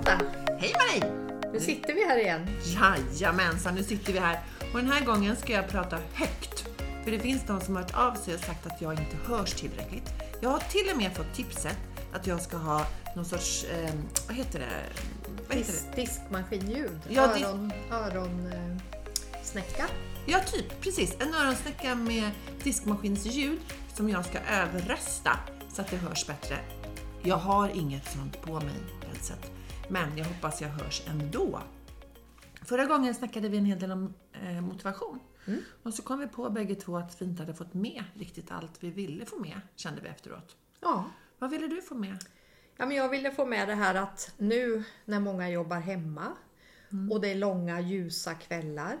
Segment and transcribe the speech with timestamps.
[0.00, 0.20] Lotta!
[0.58, 1.12] Hej Marie!
[1.52, 2.46] Nu sitter vi här igen.
[2.64, 4.40] Jajamensan, nu sitter vi här.
[4.72, 6.64] Och den här gången ska jag prata högt.
[7.04, 9.52] För det finns de som har hört av sig och sagt att jag inte hörs
[9.54, 10.10] tillräckligt.
[10.40, 11.76] Jag har till och med fått tipset
[12.12, 12.86] att jag ska ha
[13.16, 13.90] någon sorts, eh,
[14.26, 14.66] vad heter det?
[15.48, 16.00] Vad heter Dis- det?
[16.02, 17.00] diskmaskinljud.
[17.08, 18.76] Ja, Öron, öron eh,
[19.44, 19.86] snäcka.
[20.26, 21.16] Ja, typ precis.
[21.20, 22.30] En öronsnäcka med
[22.62, 23.60] diskmaskinsljud
[23.94, 25.30] som jag ska överrösta
[25.72, 26.56] så att det hörs bättre.
[27.22, 29.50] Jag har inget sånt på mig, headset.
[29.90, 31.62] Men jag hoppas jag hörs ändå.
[32.62, 35.18] Förra gången snackade vi en hel del om eh, motivation.
[35.82, 38.72] Och så kom vi på bägge två att vi inte hade fått med riktigt allt
[38.80, 40.56] vi ville få med, kände vi efteråt.
[40.80, 41.04] Ja.
[41.38, 42.18] Vad ville du få med?
[42.80, 46.26] ja, men jag ville få med det här att nu när många jobbar hemma
[47.10, 48.98] och det är långa ljusa kvällar.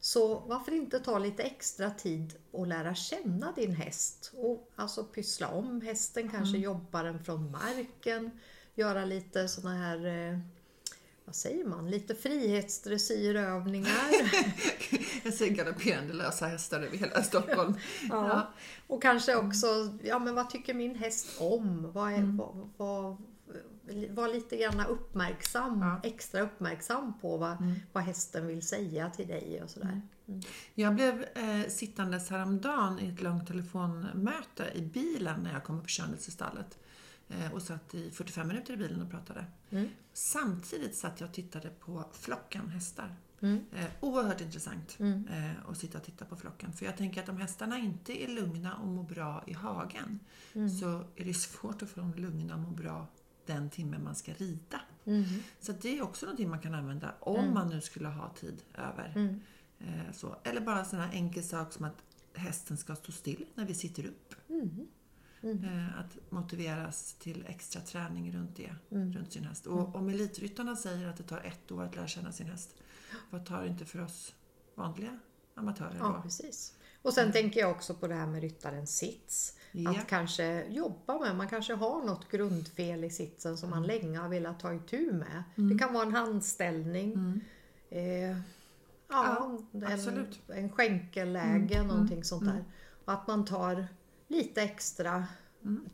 [0.00, 5.48] Så varför inte ta lite extra tid och lära känna din häst och alltså pyssla
[5.48, 8.30] om hästen, kanske jobba den från marken,
[8.76, 10.38] göra lite såna här eh,
[11.24, 11.90] vad säger man?
[11.90, 14.10] Lite frihetsdressyrövningar.
[15.24, 17.74] Jag ser galopperande lösa hästar över hela Stockholm.
[18.08, 18.52] Ja.
[18.86, 19.66] Och kanske också,
[20.02, 21.92] ja men vad tycker min häst om?
[21.92, 22.36] Vad är, Mm.
[22.36, 23.16] vad, vad,
[24.10, 25.86] var lite grann uppmärksam, Ja.
[25.90, 26.00] Mm.
[26.04, 27.56] extra uppmärksam på vad,
[27.92, 30.00] vad hästen vill säga till dig och sådär.
[30.74, 35.90] Jag blev eh, sittandes häromdagen i ett långt telefonmöte i bilen när jag kom upp
[35.90, 36.78] körandes i stallet.
[37.28, 39.44] Eh, och satt i 45 minuter i bilen och pratade.
[39.70, 39.88] Mm.
[40.12, 43.14] Samtidigt satt jag och tittade på flocken hästar.
[43.40, 43.64] Mm.
[43.72, 45.28] Eh, oerhört intressant Mm.
[45.28, 46.72] eh, att sitta och titta på flocken.
[46.72, 50.20] För jag tänker att om hästarna inte är lugna och mår bra i hagen
[50.54, 50.70] Mm.
[50.70, 53.06] så är det svårt att få dem lugna och må bra
[53.46, 54.80] den timme man ska rida.
[55.04, 55.24] Mm.
[55.60, 59.12] Så det är också någonting man kan använda om man nu skulle ha tid över.
[59.16, 59.40] Mm.
[59.78, 60.36] Eh, så.
[60.44, 62.02] Eller bara en sån här enkel sak som att
[62.34, 64.34] hästen ska stå still när vi sitter upp.
[64.48, 64.86] Mm.
[65.46, 69.12] Eh, att motiveras till extra träning runt det, Mm.
[69.12, 69.66] runt sin häst.
[69.66, 72.74] Och om elitryttarna säger att det tar ett år att lära känna sin häst,
[73.30, 74.34] vad tar det inte för oss
[74.74, 75.18] vanliga
[75.54, 76.22] amatörer Ja, då?
[76.22, 76.74] precis.
[77.02, 79.58] Och sen tänker jag också på det här med ryttarens sits.
[79.72, 79.90] Ja.
[79.90, 83.88] Att kanske jobba med, man kanske har något grundfel i sitsen som man Mm.
[83.88, 85.42] länge har velat ta itu med.
[85.54, 87.40] Det kan vara en handställning.
[87.90, 88.36] Eh, ja,
[89.08, 92.64] Ja, en, en skänkelläge, någonting sånt där.
[93.04, 93.86] Och att man tar
[94.28, 95.26] lite extra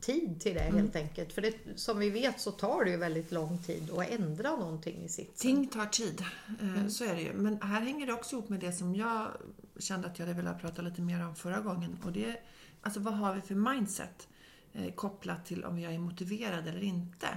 [0.01, 1.33] tid till det helt enkelt.
[1.33, 5.05] För det, som vi vet så tar det ju väldigt lång tid att ändra någonting
[5.05, 5.35] i sitsen.
[5.37, 6.25] Ting tar tid,
[6.61, 7.33] eh, så är det ju.
[7.33, 9.29] Men här hänger det också ihop med det som jag
[9.79, 11.99] kände att jag hade velat prata lite mer om förra gången.
[12.05, 12.37] Och det
[12.83, 14.29] alltså vad har vi för mindset
[14.73, 17.29] eh, kopplat till om jag är motiverad eller inte?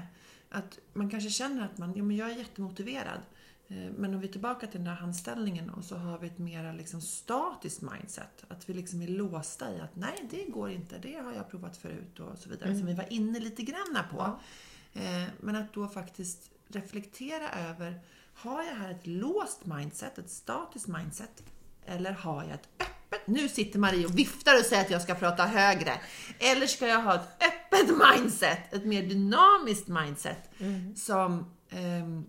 [0.49, 3.19] Att man kanske känner att man, ja men jag är jättemotiverad.
[3.67, 6.37] Eh, Men om vi är tillbaka till den där handställningen och så har vi ett
[6.37, 8.43] mera liksom statiskt mindset.
[8.47, 11.77] Att vi liksom är låsta i att nej, det går inte, det har jag provat
[11.77, 12.77] förut och så vidare.
[12.77, 14.17] Som vi var inne lite granna på.
[14.17, 14.39] Ja.
[15.01, 17.99] Eh, Men att då faktiskt reflektera över,
[18.33, 21.43] har jag här ett låst mindset, ett statiskt mindset?
[21.85, 23.27] Eller har jag ett öppet?
[23.27, 25.91] Nu sitter Marie och viftar och säger att jag ska prata högre.
[26.39, 30.49] Eller ska jag ha ett öppet mindset, ett mer dynamiskt mindset
[30.95, 32.25] som ehm,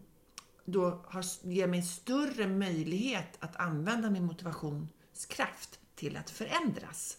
[0.66, 7.18] då har, ger mig större möjlighet att använda min motivationskraft till att förändras.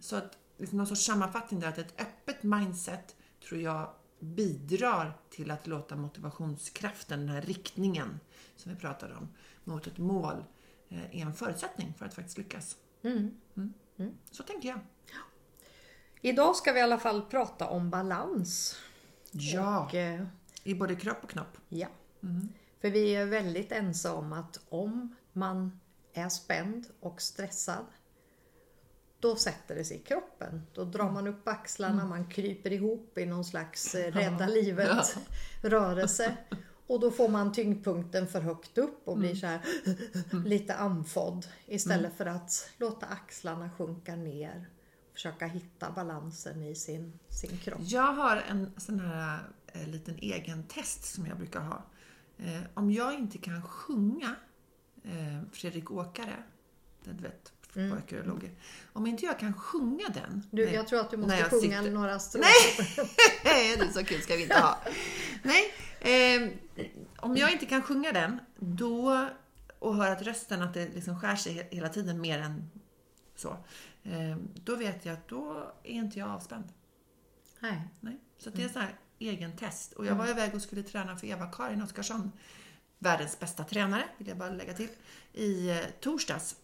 [0.00, 3.16] Så att liksom någon sorts sammanfattning där att ett öppet mindset
[3.48, 8.20] tror jag bidrar till att låta motivationskraften, den här riktningen
[8.56, 9.28] som vi pratade om,
[9.64, 10.44] mot ett mål
[10.88, 12.76] eh, är en förutsättning för att faktiskt lyckas.
[13.96, 14.14] Mm.
[14.30, 14.78] Så tänker jag.
[16.20, 18.76] Idag ska vi i alla fall prata om balans.
[19.30, 20.26] Ja, Och, eh,
[20.64, 21.58] i både kropp och knopp.
[21.68, 21.88] ja.
[22.82, 25.80] För vi är väldigt ense om att om man
[26.12, 27.84] är spänd och stressad
[29.20, 30.62] då sätter det sig i kroppen.
[30.74, 35.16] Då drar man upp axlarna, man kryper ihop i någon slags eh, rädda livet
[35.62, 36.36] rörelse.
[36.86, 39.60] Och då får man tyngdpunkten för högt upp och blir så här
[40.44, 41.46] lite andfådd.
[41.66, 44.66] Istället för att låta axlarna sjunka ner.
[45.12, 47.80] Försöka hitta balansen i sin, sin kropp.
[47.80, 51.82] Jag har en sån här eh, liten egen test som jag brukar ha.
[52.38, 54.34] Eh, om jag inte kan sjunga
[55.04, 56.36] eh, Fredrik Åkare,
[57.04, 57.52] det du vet,
[57.92, 58.50] och lågor.
[58.92, 60.46] Om inte jag kan sjunga den.
[60.50, 62.48] Du, när- jag tror att du måste sjunga sitter- några strofer.
[63.44, 64.78] Nej, det är så kul ska vi inte ha.
[65.42, 65.64] Nej,
[66.00, 66.48] eh,
[67.16, 69.28] om jag inte kan sjunga den då
[69.78, 72.70] och hör att rösten att det liksom skär sig he- hela tiden mer än
[73.36, 73.56] så.
[74.02, 76.64] Eh, då vet jag att då är inte jag avspänd.
[77.60, 77.88] Nej.
[78.00, 78.20] Nej.
[78.38, 78.94] Så det är så här
[79.28, 79.92] egen test.
[79.92, 82.32] Och jag var iväg och skulle träna för Eva-Karin Oskarsson,
[82.98, 84.88] världens bästa tränare, vill jag bara lägga till,
[85.32, 86.56] i eh, torsdags.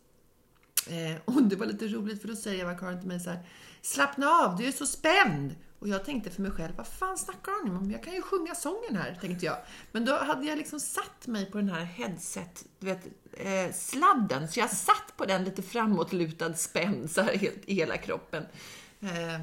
[0.86, 3.46] Eh, och det var lite roligt för då säger Eva-Karin till mig så här,
[3.82, 5.54] slappna av, du är så spänd.
[5.78, 7.90] Och jag tänkte för mig själv, vad fan snackar hon om?
[7.90, 9.56] Jag kan ju sjunga sången här, tänkte jag.
[9.92, 14.48] Men då hade jag liksom satt mig på den här headset, du vet, eh, sladden.
[14.48, 18.46] Så jag satt på den lite framåtlutad spänd så här helt, i hela kroppen.
[19.00, 19.40] Eh,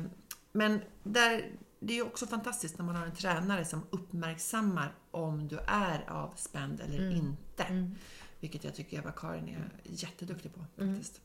[0.52, 1.52] men där,
[1.86, 6.82] det är också fantastiskt när man har en tränare som uppmärksammar om du är avspänd
[6.82, 7.92] eller inte.
[8.40, 11.22] Vilket jag tycker Eva-Karin är jätteduktig på faktiskt.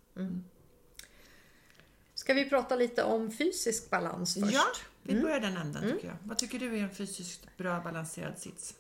[2.15, 4.53] Ska vi prata lite om fysisk balans först?
[4.53, 4.65] Ja,
[5.03, 6.17] vi börjar den änden tycker jag.
[6.25, 8.75] Vad tycker du är en fysiskt bra balanserad sits?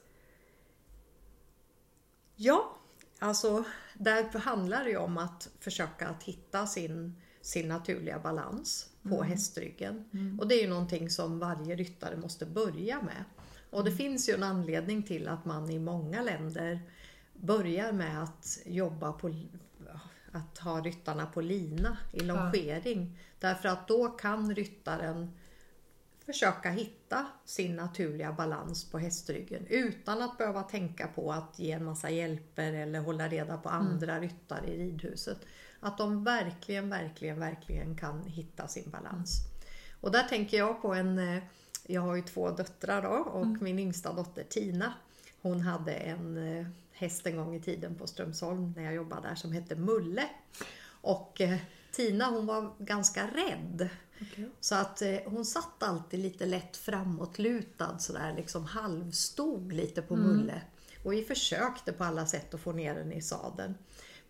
[2.37, 2.77] Ja,
[3.19, 9.23] alltså där handlar det ju om att försöka att hitta sin, sin naturliga balans på
[9.23, 10.05] hästryggen.
[10.41, 13.25] Och det är ju någonting som varje ryttare måste börja med.
[13.71, 16.81] Och det finns ju en anledning till att man i många länder
[17.35, 19.35] börjar med att jobba på
[20.33, 23.19] att ha ryttarna på lina i longering.
[23.39, 25.31] Därför att då kan ryttaren
[26.27, 31.85] försöka hitta sin naturliga balans på hästryggen utan att behöva tänka på att ge en
[31.85, 35.39] massa hjälper eller hålla reda på andra ryttare i ridhuset.
[35.81, 39.41] Att de verkligen, verkligen, verkligen kan hitta sin balans.
[40.01, 41.43] Och där tänker jag på en, eh,
[41.87, 44.93] jag har ju två döttrar då och min yngsta dotter Tina,
[45.43, 49.35] hon hade en eh, häst en gång i tiden på Strömsholm när jag jobbade där
[49.35, 50.29] som hette Mulle.
[50.87, 51.59] Och eh,
[51.93, 53.89] Tina hon var ganska rädd.
[54.61, 60.63] Så att hon satt alltid lite lätt framåtlutad sådär liksom halvstod lite på Mulle.
[61.05, 63.75] Och vi försökte på alla sätt att få ner den i sadeln.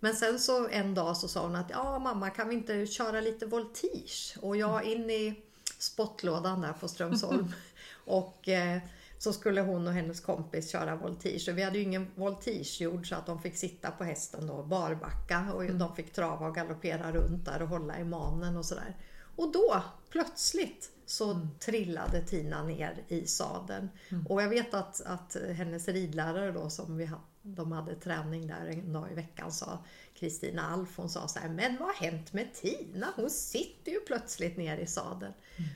[0.00, 3.20] Men sen så en dag så sa hon att ja mamma kan vi inte köra
[3.20, 4.38] lite voltige?
[4.40, 5.42] Och jag in i
[5.78, 7.52] spottlådan där på Strömsholm.
[8.04, 8.78] och eh,
[9.18, 11.50] så skulle hon och hennes kompis köra voltige.
[11.50, 15.52] Och vi hade ju ingen voltigejord så att de fick sitta på hästen då barbacka
[15.54, 18.96] och de fick trava och galoppera runt där och hålla i manen och sådär.
[19.36, 23.88] Och då plötsligt så trillade Tina ner i sadeln.
[24.28, 28.66] Och jag vet att, att hennes ridlärare då som vi hade, de hade träning där
[28.66, 29.84] en dag i veckan sa
[30.14, 33.12] Kristina Alf, hon sa så här, men vad har hänt med Tina?
[33.16, 35.32] Hon sitter ju plötsligt ner i sadeln.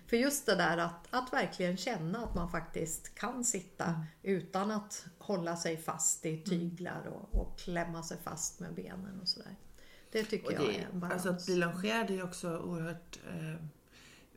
[0.07, 5.07] För just det där att, att verkligen känna att man faktiskt kan sitta utan att
[5.19, 9.57] hålla sig fast i tyglar och, och klämma sig fast med benen och sådär.
[10.13, 11.27] Det tycker Och jag det, är en balans.
[11.27, 13.67] alltså att bli longerad är ju också oerhört eh,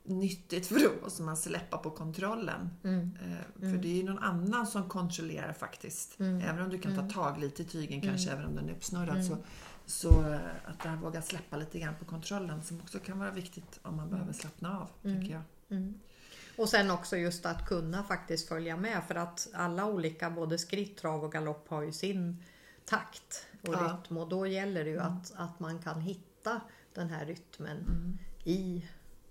[0.08, 2.70] nyttigt för måste man släppa på kontrollen.
[2.84, 3.18] Mm.
[3.22, 6.20] Eh, för det är ju någon annan som kontrollerar faktiskt.
[6.20, 6.42] Mm.
[6.42, 9.26] Även om du kan ta tag lite i tygen kanske, även om den är uppsnurrad.
[9.26, 9.38] Så,
[9.86, 13.32] så eh, att det här våga släppa lite grann på kontrollen som också kan vara
[13.32, 15.44] viktigt om man behöver slappna av, tycker jag.
[16.58, 20.98] Och sen också just att kunna faktiskt följa med för att alla olika, både skritt,
[20.98, 22.44] trav och galopp har ju sin
[22.86, 24.00] takt och Ja.
[24.08, 26.62] rytm och då gäller det ju att, att man kan hitta
[26.94, 27.78] den här rytmen
[28.44, 28.86] i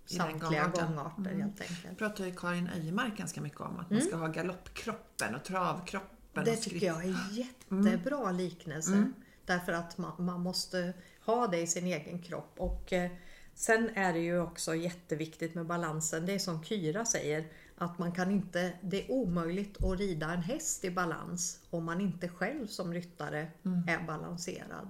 [0.07, 1.99] samtliga gångarter helt enkelt.
[1.99, 6.11] pratar ju Karin Öjemark ganska mycket om, att man ska ha galoppkroppen och travkroppen.
[6.35, 6.45] Mm.
[6.45, 9.13] Det och tycker jag är jättebra liknelse.
[9.45, 10.93] Därför att man, man måste
[11.25, 12.55] ha det i sin egen kropp.
[12.57, 13.11] Och eh,
[13.57, 16.27] Sen är det ju också jätteviktigt med balansen.
[16.27, 17.47] Det är som Kyra säger,
[17.79, 22.01] att man kan inte, det är omöjligt att rida en häst i balans om man
[22.01, 23.51] inte själv som ryttare
[23.87, 24.89] är balanserad.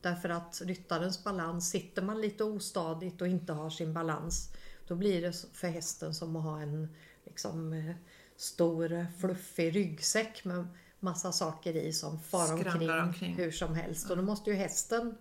[0.00, 4.48] Därför att ryttarens balans, sitter man lite ostadigt och inte har sin balans,
[4.86, 6.88] då blir det för hästen som att ha en
[7.24, 7.94] liksom, eh,
[8.36, 10.66] stor fluffig ryggsäck med
[11.00, 13.34] massa saker i som far omkring, omkring.
[13.34, 14.10] hur som helst.
[14.10, 15.14] Och då måste ju hästen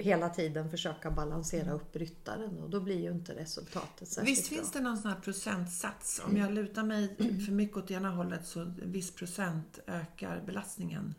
[0.00, 4.56] hela tiden försöka balansera upp ryttaren och då blir ju inte resultatet särskilt Visst bra.
[4.58, 6.20] finns det någon sån här procentsats?
[6.26, 7.16] Om jag lutar mig
[7.46, 11.14] för mycket åt ena hållet så en viss procent ökar belastningen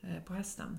[0.00, 0.78] eh, på hästen.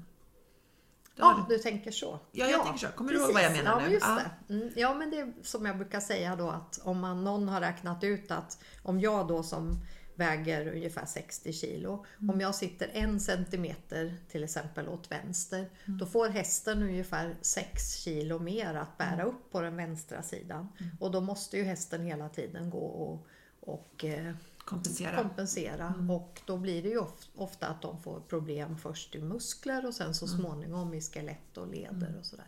[1.15, 2.19] Ja, du- du tänker så.
[2.31, 2.87] Ja, jag tänker så.
[2.95, 3.93] Kommer du ihåg vad jag menar ja, nu?
[3.93, 4.19] Just Ja.
[4.47, 4.53] det.
[4.53, 7.61] Mm, ja, men det är som jag brukar säga då att om man, någon har
[7.61, 9.79] räknat ut att om jag då som
[10.27, 12.29] väger ungefär 60 kilo, Mm.
[12.35, 15.97] om jag sitter en centimeter till exempel åt vänster, Mm.
[15.97, 19.27] då får hästen ungefär 6 kilo mer att bära Mm.
[19.27, 20.67] upp på den vänstra sidan.
[20.99, 23.27] Och då måste ju hästen hela tiden gå och,
[23.59, 25.17] och eh, Kompensera.
[25.17, 26.09] kompensera Mm.
[26.09, 29.93] och då blir det ju of- ofta att de får problem först i muskler och
[29.93, 30.37] sen så Mm.
[30.39, 32.47] småningom i skelett och leder och sådär.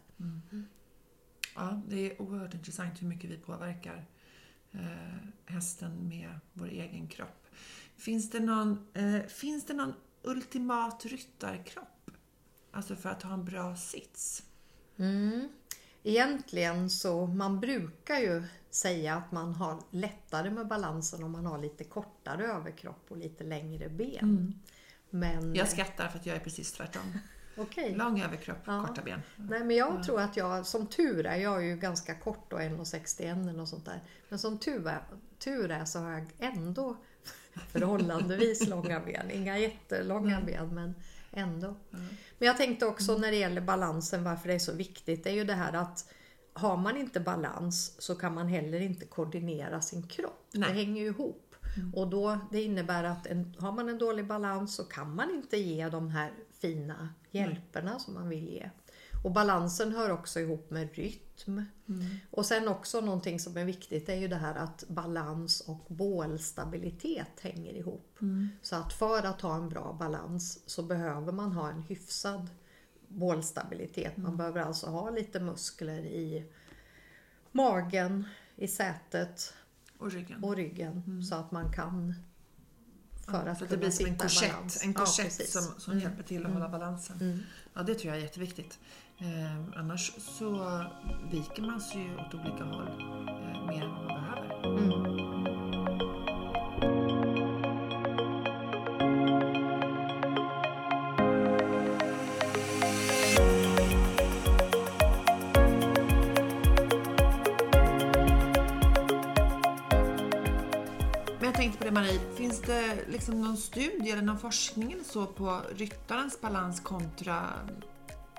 [1.55, 4.05] Ja, det är oerhört intressant hur mycket vi påverkar
[4.72, 7.45] eh, hästen med vår egen kropp.
[7.98, 12.12] Finns det någon, eh, finns det någon ultimat ryttarkropp?
[12.72, 14.44] Alltså för att ha en bra sits?
[14.98, 15.50] Mm.
[16.04, 21.58] Egentligen så, man brukar ju säga att man har lättare med balansen om man har
[21.58, 24.54] lite kortare överkropp och lite längre ben.
[25.10, 27.20] Men Jag skrattar för att jag är precis tvärtom.
[27.58, 27.96] Okej.
[27.96, 28.86] Lång överkropp, Ja.
[28.88, 29.22] korta ben.
[29.36, 32.60] Nej men jag tror att jag, som tur är, jag är ju ganska kort och
[32.60, 34.02] 1,61 eller något sånt där.
[34.30, 35.02] Men som tur är,
[35.40, 36.98] tur är så har jag ändå
[37.72, 39.32] förhållandevis långa ben.
[39.32, 40.96] Inga jättelånga ben men
[41.32, 41.76] ändå.
[42.38, 45.24] Men jag tänkte också när det gäller balansen varför det är så viktigt.
[45.24, 46.12] Det är ju det här att
[46.54, 50.48] har man inte balans så kan man heller inte koordinera sin kropp.
[50.54, 50.70] Nej.
[50.70, 51.56] Det hänger ju ihop.
[51.94, 55.58] Och då, det innebär att en, har man en dålig balans så kan man inte
[55.58, 56.32] ge de här
[56.62, 58.70] fina hjälperna som man vill ge.
[59.25, 61.62] Och balansen hör också ihop med rytm.
[62.32, 67.39] Och sen också någonting som är viktigt är ju det här att balans och bålstabilitet
[67.41, 68.20] hänger ihop.
[68.62, 72.50] Så att för att ha en bra balans så behöver man ha en hyfsad
[73.08, 74.17] bålstabilitet.
[74.17, 76.46] Man behöver alltså ha lite muskler i
[77.51, 78.24] magen,
[78.55, 79.53] i sätet
[79.98, 80.44] Och ryggen.
[80.44, 82.13] och ryggen så att man kan
[83.27, 84.84] för att så att det blir som en korsett, balans.
[84.84, 85.51] en Ja, korsett precis.
[85.53, 87.44] som, som hjälper till att hålla balansen.
[87.74, 88.79] Ja, det tror jag är jätteviktigt.
[89.17, 90.84] Eh, annars så
[91.31, 92.88] viker man sig ju åt olika håll
[93.27, 94.45] eh, mer än vad man behöver.
[111.39, 115.03] Men jag tänkte på det Marie, finns det liksom någon studie eller någon forskning eller
[115.03, 117.43] så på ryttarens balans kontra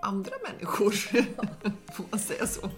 [0.06, 0.90] andra människor?
[1.92, 2.70] Får man säga så?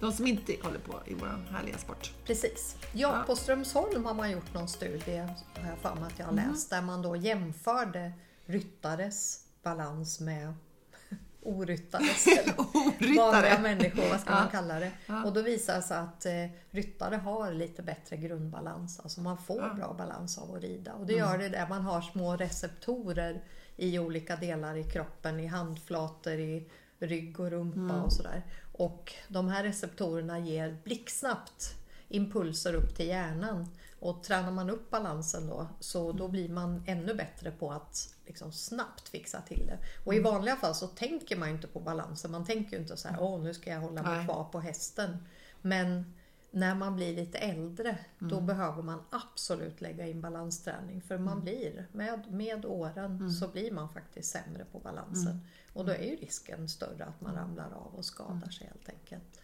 [0.00, 2.12] De som inte håller på i vår härliga sport.
[2.24, 2.76] Precis.
[2.92, 3.22] Ja, Ja.
[3.26, 5.16] på Strömsholm har man gjort någon studie,
[5.60, 8.12] har jag för mig att jag har läst, där man då jämförde
[8.46, 10.54] ryttares balans med
[11.42, 12.90] oryttares, eller vanliga
[13.28, 13.58] Oryttare!
[13.62, 14.36] människor, vad ska Ja.
[14.40, 14.90] man kalla det.
[15.24, 16.32] Och då visar det sig att eh,
[16.70, 20.92] ryttare har lite bättre grundbalans, alltså man får bra balans av att rida.
[20.92, 23.42] Och det gör det där man har små receptorer
[23.76, 28.42] i olika delar i kroppen, i handflator, i rygg och rumpa och sådär.
[28.72, 31.74] Och de här receptorerna ger blixtsnabbt
[32.08, 33.68] impulser upp till hjärnan.
[33.98, 38.52] Och tränar man upp balansen då, så då blir man ännu bättre på att liksom
[38.52, 39.78] snabbt fixa till det.
[40.04, 42.30] Och i vanliga fall så tänker man inte på balansen.
[42.30, 45.26] Man tänker ju inte så här, åh nu ska jag hålla mig kvar på hästen.
[45.62, 46.14] Men
[46.54, 48.46] när man blir lite äldre, då Mm.
[48.46, 51.02] behöver man absolut lägga in balansträning.
[51.02, 53.30] För man blir, med, med åren Mm.
[53.30, 55.40] så blir man faktiskt sämre på balansen.
[55.72, 57.34] Och då är ju risken större att Mm.
[57.34, 59.40] man ramlar av och skadar sig helt enkelt.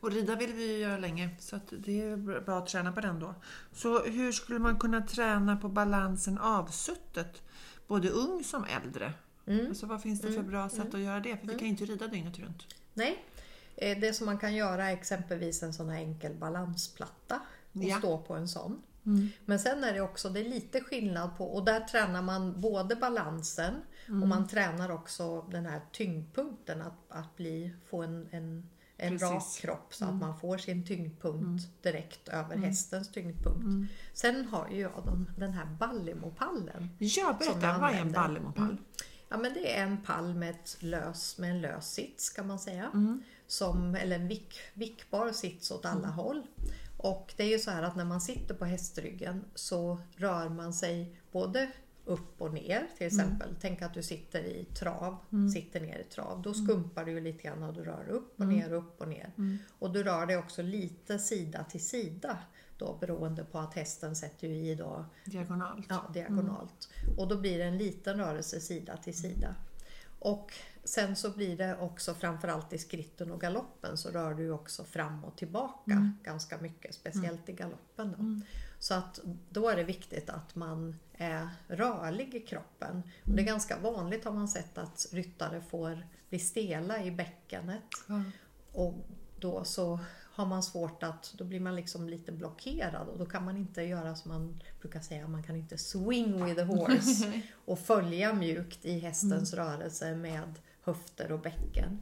[0.00, 3.00] Och rida vill vi ju göra länge, så att det är bra att träna på
[3.00, 3.34] den då.
[3.72, 7.42] Så hur skulle man kunna träna på balansen avsuttet?
[7.86, 9.12] Både ung som äldre.
[9.46, 9.66] Mm.
[9.66, 11.36] Alltså vad finns det för bra sätt att göra det?
[11.36, 12.62] För vi kan ju inte rida dygnet runt.
[12.94, 13.24] Nej,
[13.76, 17.40] det som man kan göra är exempelvis en sån här enkel balansplatta
[17.72, 17.98] och Ja.
[17.98, 18.82] stå på en sån.
[19.44, 22.96] Men sen är det också det är lite skillnad på, och där tränar man både
[22.96, 23.74] balansen
[24.22, 29.30] och man tränar också den här tyngdpunkten att, att bli, få en, en, en Precis.
[29.30, 33.92] rak kropp så att man får sin tyngdpunkt direkt över hästens tyngdpunkt.
[34.14, 36.88] Sen har ju jag den, den här Ballimopallen.
[36.98, 37.66] Ja, berätta.
[37.66, 38.20] jag Vad är en använder.
[38.20, 38.76] ballemopall?
[39.28, 42.90] Ja men det är en pall med, lös, med en lös sits kan man säga.
[42.94, 43.22] Mm.
[43.46, 46.42] Som, eller en vick, vickbar sits åt alla håll.
[46.96, 50.72] Och det är ju så här att när man sitter på hästryggen så rör man
[50.72, 51.70] sig både
[52.04, 53.18] upp och ner till Mm.
[53.26, 53.56] exempel.
[53.60, 55.16] Tänk att du sitter i trav,
[55.54, 56.42] sitter ner i trav.
[56.42, 58.56] Då skumpar du ju lite grann och du rör upp och Mm.
[58.58, 59.32] ner, upp och ner.
[59.78, 62.38] Och du rör dig också lite sida till sida.
[62.78, 65.86] Då beroende på att hästen sätter ju i då Diagonalt.
[65.88, 66.88] Ja, diagonalt.
[67.18, 69.54] Och då blir det en liten rörelse sida till sida.
[70.18, 70.52] Och
[70.86, 75.24] sen så blir det också framförallt i skritten och galoppen så rör du också fram
[75.24, 78.14] och tillbaka ganska mycket, speciellt i galoppen.
[78.18, 78.46] Då.
[78.78, 83.02] Så att då är det viktigt att man är rörlig i kroppen.
[83.24, 87.82] Och det är ganska vanligt har man sett att ryttare får bli stela i bäckenet.
[88.72, 88.94] Och
[89.40, 90.00] då så
[90.36, 93.82] har man svårt att, då blir man liksom lite blockerad och då kan man inte
[93.82, 98.84] göra som man brukar säga, man kan inte swing with a horse och följa mjukt
[98.84, 100.54] i hästens rörelse med
[100.86, 101.98] höfter och bäcken.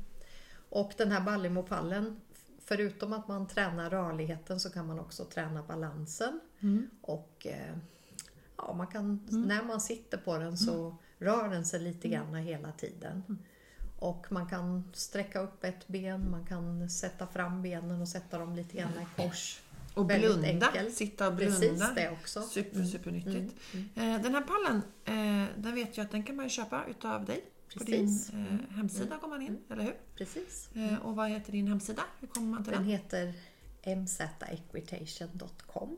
[0.70, 2.20] Och den här Ballimopallen,
[2.64, 6.40] förutom att man tränar rörligheten så kan man också träna balansen.
[7.00, 7.76] Och eh,
[8.56, 12.72] ja, man kan, när man sitter på den så rör den sig lite grann hela
[12.72, 13.38] tiden.
[13.98, 18.54] Och man kan sträcka upp ett ben, man kan sätta fram benen och sätta dem
[18.54, 19.60] lite grann i kors.
[19.94, 20.66] Och Väldigt blunda.
[20.66, 20.94] enkelt.
[20.94, 21.56] Sitta och blunda.
[21.60, 22.42] Precis det också.
[22.42, 23.54] Super, supernyttigt.
[23.74, 27.44] Eh, Den här pallen, eh, den vet jag att den kan man köpa utav dig.
[27.78, 28.30] På din Precis.
[28.32, 29.96] eh, hemsida går man in, eller hur?
[30.16, 30.70] Precis.
[30.74, 32.02] Eh, Och vad heter din hemsida?
[32.20, 32.90] Hur kommer man till Den den?
[32.90, 33.34] heter
[33.96, 35.96] mzequitation.com.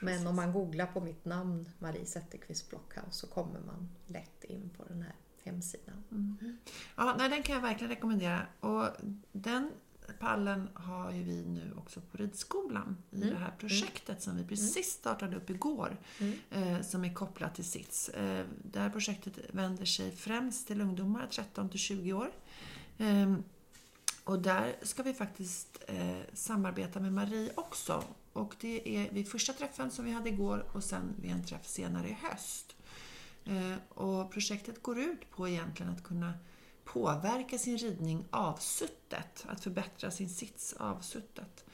[0.00, 4.70] Men om man googlar på mitt namn, Marie Zetterqvist Blockhaus, så kommer man lätt in
[4.76, 5.14] på den här
[5.44, 6.04] hemsidan.
[6.96, 8.46] Ja, nej, den kan jag verkligen rekommendera.
[8.60, 8.88] Och
[9.32, 9.70] den
[10.20, 14.86] pallen har ju vi nu också på ridskolan i det här projektet som vi precis
[14.86, 15.96] startade upp igår.
[16.50, 18.08] Eh, som är kopplat till SITS.
[18.08, 22.30] Eh, det här projektet vänder sig främst till ungdomar 13 till 20 år.
[22.98, 23.42] Ehm,
[24.24, 28.04] och där ska vi faktiskt eh, samarbeta med Marie också.
[28.32, 31.66] Och det är vid första träffen som vi hade igår och sen vid en träff
[31.66, 32.76] senare i höst.
[33.44, 36.32] Eh, och projektet går ut på egentligen att kunna
[36.86, 41.64] påverka sin ridning avsuttet, att förbättra sin sits avsuttet.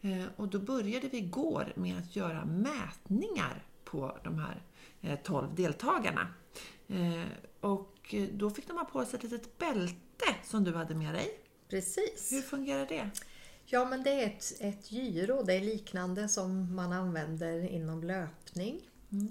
[0.00, 4.62] Eh, och då började vi igår med att göra mätningar på de här
[5.00, 6.34] eh, 12 deltagarna.
[6.88, 7.26] Eh,
[7.60, 11.14] och eh, då fick de ha på sig ett litet bälte som du hade med
[11.14, 11.40] dig.
[11.68, 12.32] Precis.
[12.32, 13.10] Hur fungerar det?
[13.64, 15.42] Ja, men det är ett, ett gyro.
[15.42, 18.80] Det är liknande som man använder inom löpning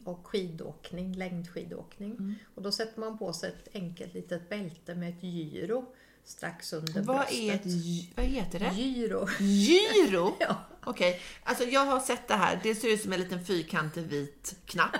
[0.05, 2.35] och skidåkning, längdskidåkning.
[2.55, 5.85] Och då sätter man på sig ett enkelt litet bälte med ett gyro
[6.23, 7.37] strax under Vad, bröstet.
[7.39, 8.71] är ett, vad heter det?
[8.75, 9.27] Gyro.
[9.39, 10.35] Gyro?
[10.39, 10.55] Ja.
[10.83, 12.59] Okej, alltså jag har sett det här.
[12.63, 14.95] Det ser ut som en liten fyrkantig vit knapp.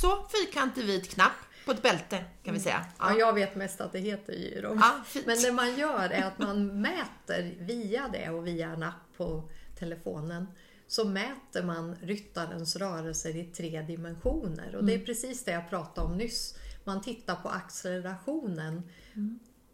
[0.00, 1.32] Så, fyrkantig vit knapp
[1.64, 2.86] på ett bälte kan vi säga.
[2.98, 4.78] Ja, jag vet mest att det heter gyro.
[4.80, 5.04] Ja.
[5.26, 9.50] Men det man gör är att man mäter via det och via en app på
[9.78, 10.46] telefonen
[10.86, 14.76] så mäter man ryttarens rörelser i tre dimensioner.
[14.76, 16.58] Och det är precis det jag pratade om nyss.
[16.84, 18.82] Man tittar på accelerationen.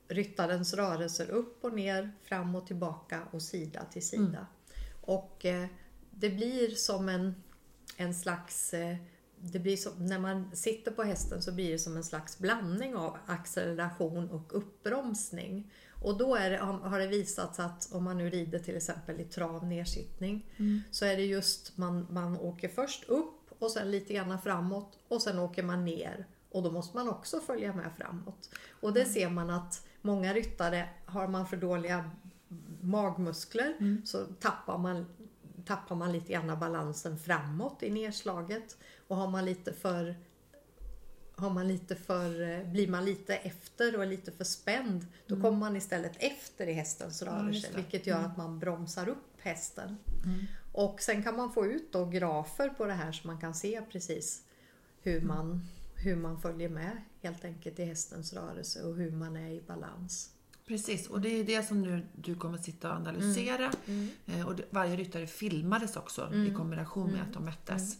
[0.09, 4.47] Ryttarens rörelser upp och ner, fram och tillbaka och sida till sida.
[5.01, 5.67] Och eh,
[6.11, 7.35] det blir som en,
[7.97, 8.97] en slags eh,
[9.43, 12.95] det blir som, när man sitter på hästen så blir det som en slags blandning
[12.95, 15.73] av acceleration och uppbromsning.
[16.03, 19.67] Och då det, har det visats att om man nu rider till exempel i trav
[19.67, 20.47] nedsittning
[20.91, 25.23] så är det just man, man åker först upp och sen lite grann framåt och
[25.23, 26.27] sen åker man ner.
[26.51, 28.51] Och då måste man också följa med framåt.
[28.81, 32.11] Och det ser man att många ryttare, har man för dåliga
[32.81, 35.07] magmuskler så tappar man,
[35.67, 38.77] tappar man lite grann balansen framåt i nedslaget.
[39.09, 40.17] Och har man lite för
[41.43, 45.41] har man lite för, eh, blir man lite efter och är lite för spänd, då
[45.41, 47.35] kommer man istället efter i hästens Mm.
[47.35, 47.77] rörelse, det.
[47.77, 49.97] vilket gör att man bromsar upp hästen.
[50.73, 53.83] Och sen kan man få ut då grafer på det här så man kan se
[53.93, 54.43] precis
[55.03, 55.29] hur Mm.
[55.29, 55.61] man,
[55.95, 60.31] hur man följer med helt enkelt i hästens rörelse och hur man är i balans.
[60.67, 63.73] Precis, och det är det som nu du kommer sitta och analysera.
[63.87, 64.09] Mm.
[64.27, 67.97] Eh, Och varje ryttare filmades också i kombination med att de mättes.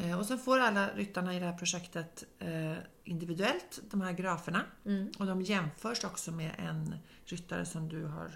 [0.00, 0.10] Mm.
[0.10, 2.72] Eh, Och sen får alla ryttarna i det här projektet eh,
[3.04, 4.64] individuellt de här graferna.
[4.86, 5.10] Mm.
[5.18, 8.30] Och de jämförs också med en ryttare som du har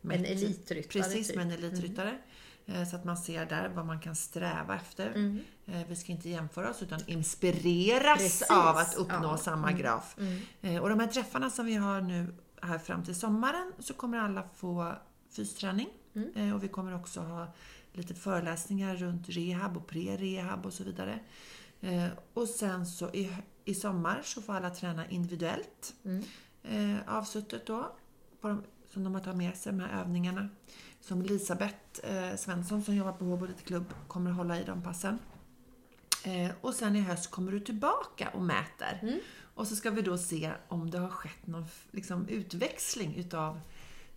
[0.00, 0.18] mätt.
[0.18, 1.36] En elitryttare, Precis, typ.
[1.36, 2.18] med en elitryttare.
[2.66, 5.06] Eh, Så att man ser där vad man kan sträva efter.
[5.10, 5.38] Mm.
[5.88, 9.24] Vi ska inte jämföra oss utan inspireras Precis, av att uppnå ja.
[9.28, 9.38] Mm.
[9.38, 10.16] samma graf.
[10.60, 14.18] Eh, Och de här träffarna som vi har nu här fram till sommaren så kommer
[14.18, 14.92] alla få
[15.30, 15.88] fysträning.
[16.14, 16.52] Mm.
[16.54, 17.54] Och vi kommer också ha
[17.92, 21.18] lite föreläsningar runt rehab och pre-rehab och så vidare.
[21.80, 23.32] Eh, Och sen så i,
[23.64, 25.94] i sommar så får alla träna individuellt.
[26.04, 26.24] Mm.
[26.62, 27.96] Eh, avsuttet då,
[28.40, 30.48] de, som de har tagit med sig, de här övningarna.
[31.00, 35.18] Som Elisabeth eh, Svensson som jobbar på Håbo Ridklubb kommer att hålla i de passen.
[36.60, 38.98] Och sen i höst kommer du tillbaka och mäter.
[39.02, 39.18] Mm.
[39.54, 43.60] Och så ska vi då se om det har skett någon liksom, utväxling utav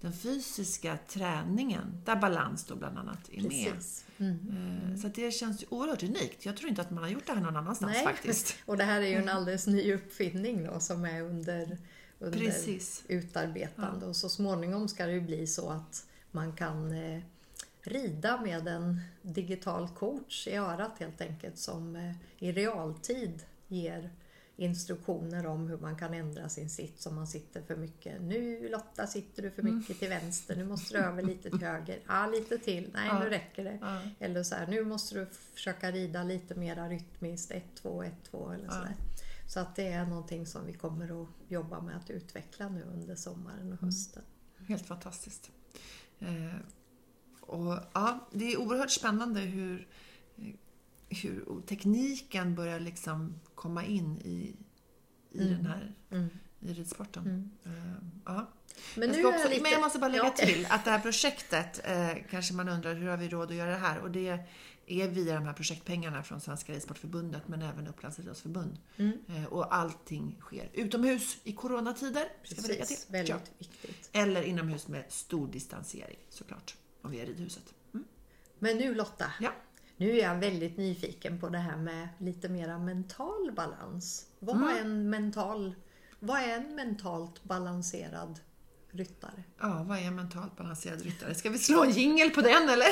[0.01, 3.73] den fysiska träningen, där balans då bland annat är med.
[3.73, 4.05] Precis.
[4.17, 4.91] Mm.
[4.93, 6.45] Eh, Så att det känns ju oerhört unikt.
[6.45, 8.03] Jag tror inte att man har gjort det här någon annanstans Nej.
[8.03, 8.55] faktiskt.
[8.65, 11.77] Och det här är ju en alldeles ny uppfinning då som är under,
[12.19, 13.03] under Precis.
[13.07, 17.21] utarbetande och så småningom ska det ju bli så att man kan eh,
[17.81, 24.11] rida med en digital coach i örat helt enkelt som eh, i realtid ger
[24.57, 28.21] instruktioner om hur man kan ändra sin sits om man sitter för mycket.
[28.21, 29.77] Nu Lotta sitter du för Mm.
[29.77, 31.99] mycket till vänster, nu måste du över lite till höger.
[32.07, 32.89] Ja, lite till.
[32.93, 33.19] Nej, Ja.
[33.19, 33.77] nu räcker det.
[33.81, 34.01] Ja.
[34.19, 38.71] Eller så här, nu måste du försöka rida lite mera rytmiskt, 1-2, 1-2 eller Ja.
[38.71, 38.95] sådär.
[39.47, 43.15] Så att det är någonting som vi kommer att jobba med att utveckla nu under
[43.15, 44.23] sommaren och hösten.
[44.67, 45.51] Helt fantastiskt.
[46.19, 46.55] Eh,
[47.41, 49.87] och, ja, det är oerhört spännande hur,
[51.09, 54.55] hur tekniken börjar liksom komma in i,
[55.31, 55.53] i Mm.
[55.57, 56.27] den här Mm.
[56.59, 57.23] i ridsporten.
[57.23, 57.51] Mm.
[57.77, 57.93] Eh,
[58.25, 58.51] ja.
[58.95, 59.61] Men jag, nu också, jag lite...
[59.61, 60.31] men jag måste bara lägga Ja.
[60.45, 63.69] till att det här projektet, eh, kanske man undrar hur har vi råd att göra
[63.71, 63.99] det här?
[63.99, 64.39] Och det
[64.87, 68.77] är via de här projektpengarna från Svenska Ridsportförbundet men även Upplands Idrottsförbund.
[68.97, 69.17] Mm.
[69.27, 72.25] Eh, och allting sker utomhus i coronatider.
[72.43, 73.37] Precis, väldigt Ja.
[73.57, 74.09] viktigt.
[74.11, 77.73] Eller inomhus med stor distansering såklart, om vi är i ridhuset.
[77.93, 78.05] Mm.
[78.59, 79.51] Men nu Lotta, Ja.
[79.97, 84.25] Nu är jag väldigt nyfiken på det här med lite mera mental balans.
[84.39, 84.67] Vad Mm.
[84.67, 85.75] har en mental
[86.19, 88.39] Vad är en mentalt balanserad
[88.91, 89.43] ryttare?
[89.59, 91.35] Ja, vad är en mentalt balanserad ryttare?
[91.35, 92.87] Ska vi slå en jingel på den eller?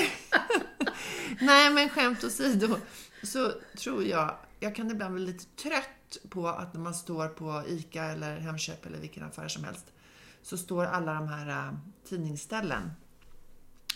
[1.45, 2.77] Nej, men skämt åsido
[3.23, 7.63] så tror jag, jag kan ibland bli lite trött på att när man står på
[7.67, 9.85] ICA eller Hemköp eller vilken affär som helst
[10.41, 11.73] så står alla de här uh,
[12.09, 12.91] tidningsställen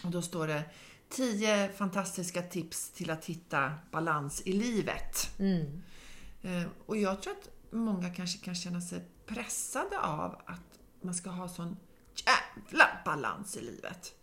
[0.03, 0.63] och då står det
[1.09, 5.39] 10 fantastiska tips till att hitta balans i livet.
[5.39, 5.81] Mm.
[6.41, 11.29] Eh, och jag tror att många kanske kan känna sig pressade av att man ska
[11.29, 11.77] ha sån
[12.25, 14.13] jävla balans i livet.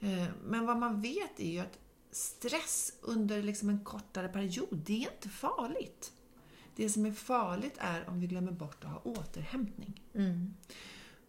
[0.00, 1.78] Eh, men vad man vet är ju att
[2.10, 6.12] stress under liksom en kortare period, det är inte farligt.
[6.76, 10.02] Det som är farligt är om vi glömmer bort att ha återhämtning.
[10.14, 10.54] Mm.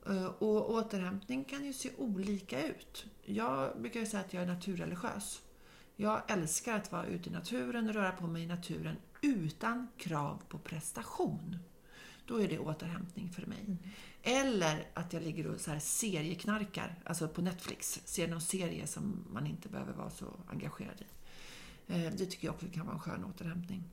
[0.10, 3.06] Eh, och återhämtning kan ju se olika ut.
[3.26, 5.42] Jag brukar ju säga att jag är naturreligiös.
[5.96, 10.58] Jag älskar att vara ute i naturen, röra på mig i naturen utan krav på
[10.58, 11.58] prestation.
[12.26, 13.78] Då är det återhämtning för mig.
[14.24, 19.26] Eller att jag ligger och så här serieknarkar, alltså på Netflix, ser någon serie som
[19.30, 21.06] man inte behöver vara så engagerad i.
[21.94, 23.84] Eh, det tycker jag också kan vara en skön återhämtning.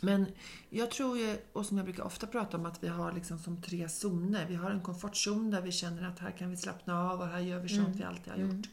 [0.00, 0.26] Men
[0.70, 3.62] jag tror ju, och som jag brukar ofta prata om, att vi har liksom som
[3.62, 4.46] tre zoner.
[4.46, 7.40] Vi har en komfortzon där vi känner att här kan vi slappna av och här
[7.40, 8.66] gör vi sånt vi alltid har gjort.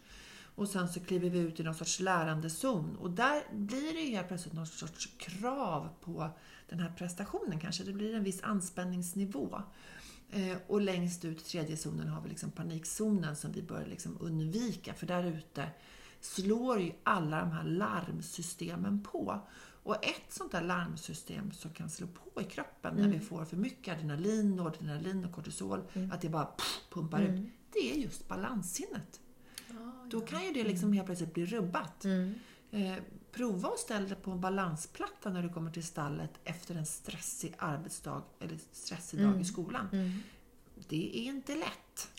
[0.55, 4.15] Och sen så kliver vi ut i någon sorts lärandezon och där blir det ju
[4.15, 6.29] helt plötsligt någon sorts krav på
[6.69, 7.83] den här prestationen kanske.
[7.83, 9.61] Det blir en viss anspänningsnivå.
[10.31, 14.17] Eh, och längst ut i tredje zonen har vi liksom panikzonen som vi bör liksom
[14.21, 15.67] undvika för där ute
[16.21, 19.41] slår ju alla de här larmsystemen på.
[19.83, 23.57] Och ett sånt där larmsystem som kan slå på i kroppen när vi får för
[23.57, 29.19] mycket adrenalin, adrenalin och kortisol, att det bara pff, pumpar ut, det är just balanssinnet.
[30.09, 32.05] Då kan ju det liksom helt plötsligt bli rubbat.
[32.71, 32.95] Eh,
[33.31, 37.53] prova att ställa dig på en balansplatta när du kommer till stallet efter en stressig
[37.57, 39.87] arbetsdag eller stressig dag i skolan.
[40.89, 42.11] Det är inte lätt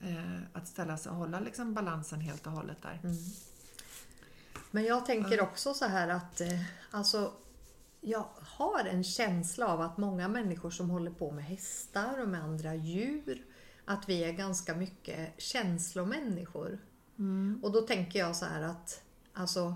[0.00, 3.00] eh, att ställa sig och hålla liksom balansen helt och hållet där.
[4.76, 6.60] Men jag tänker också så här att eh,
[6.90, 7.32] alltså,
[8.00, 12.42] jag har en känsla av att många människor som håller på med hästar och med
[12.42, 13.44] andra djur,
[13.84, 16.78] att vi är ganska mycket känslomänniskor.
[17.62, 19.74] Och då tänker jag så här att alltså,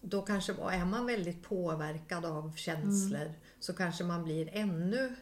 [0.00, 5.16] då kanske är man väldigt påverkad av känslor så kanske man blir ännu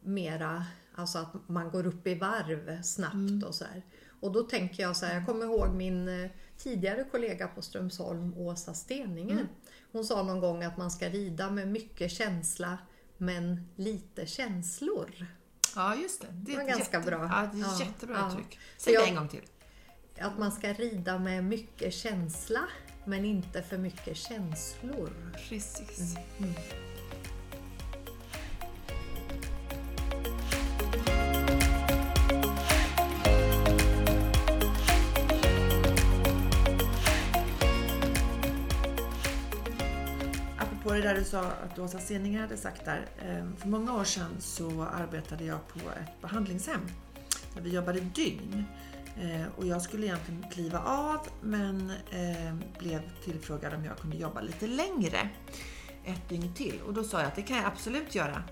[0.00, 3.82] mera, alltså att man går upp i varv snabbt och så här.
[4.20, 8.34] Och då tänker jag så här, jag kommer ihåg min eh, tidigare kollega på Strömsholm,
[8.36, 9.46] Åsa Steninge.
[9.92, 12.78] Hon sa någon gång att man ska rida med mycket känsla
[13.16, 15.26] men lite känslor.
[15.76, 16.26] Ja, just det.
[16.32, 17.18] Det var ganska bra.
[17.18, 18.28] Ja, det är ett Ja, jättebra ja.
[18.28, 18.58] uttryck.
[18.76, 19.42] Säg det en gång till.
[20.20, 22.60] Att man ska rida med mycket känsla
[23.04, 25.32] men inte för mycket känslor.
[25.48, 26.16] Precis.
[40.88, 43.06] På det där du sa att Åsa Seninger hade sagt där.
[43.22, 46.80] Ehm, för många år sedan så arbetade jag på ett behandlingshem
[47.54, 48.64] där vi jobbade dygn.
[49.16, 54.40] Eh, och jag skulle egentligen kliva av men ehm, blev tillfrågad om jag kunde jobba
[54.40, 55.28] lite längre.
[56.04, 56.80] Ett dygn till.
[56.86, 58.42] Och då sa jag att det kan jag absolut göra.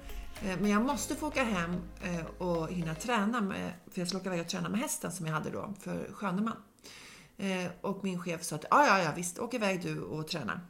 [0.43, 4.21] Eh, men jag måste få åka hem eh, och hinna träna med, för jag skulle
[4.21, 6.57] åka iväg och träna med hästen som jag hade då för Sköneman.
[7.81, 10.61] Och min chef sa att ja, ja, ja visst, åk iväg du och träna.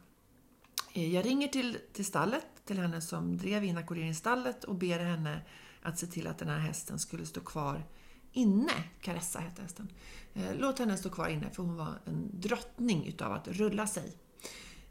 [0.97, 5.41] Eh, Jag ringer till, till stallet, till henne som drev inackorderingsstallet och ber henne
[5.81, 7.85] att se till att den här hästen skulle stå kvar
[8.31, 8.71] inne.
[9.01, 9.89] Caressa hette hästen.
[10.33, 14.13] Eh, Låt henne stå kvar inne för hon var en drottning utav att rulla sig.